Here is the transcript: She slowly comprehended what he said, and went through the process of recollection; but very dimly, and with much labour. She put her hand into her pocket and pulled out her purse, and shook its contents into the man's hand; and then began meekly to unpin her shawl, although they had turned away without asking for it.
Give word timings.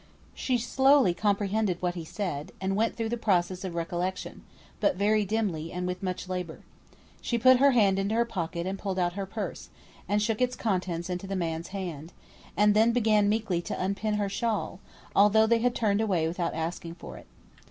She 0.33 0.57
slowly 0.57 1.13
comprehended 1.13 1.79
what 1.79 1.93
he 1.93 2.03
said, 2.05 2.53
and 2.59 2.75
went 2.75 2.95
through 2.95 3.09
the 3.09 3.17
process 3.17 3.63
of 3.63 3.75
recollection; 3.75 4.43
but 4.79 4.95
very 4.95 5.25
dimly, 5.25 5.71
and 5.71 5.85
with 5.85 6.01
much 6.01 6.27
labour. 6.27 6.61
She 7.21 7.37
put 7.37 7.57
her 7.59 7.69
hand 7.73 7.99
into 7.99 8.15
her 8.15 8.25
pocket 8.25 8.65
and 8.65 8.79
pulled 8.79 8.97
out 8.97 9.13
her 9.13 9.27
purse, 9.27 9.69
and 10.09 10.19
shook 10.19 10.41
its 10.41 10.55
contents 10.55 11.07
into 11.07 11.27
the 11.27 11.35
man's 11.35 11.67
hand; 11.67 12.13
and 12.57 12.73
then 12.73 12.93
began 12.93 13.29
meekly 13.29 13.61
to 13.61 13.79
unpin 13.79 14.15
her 14.15 14.27
shawl, 14.27 14.79
although 15.15 15.45
they 15.45 15.59
had 15.59 15.75
turned 15.75 16.01
away 16.01 16.27
without 16.27 16.55
asking 16.55 16.95
for 16.95 17.15
it. 17.17 17.27